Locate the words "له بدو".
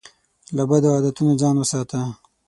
0.55-0.89